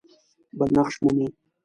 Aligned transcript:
بل 0.57 0.69
نقش 0.77 0.95
مومي. 1.03 1.27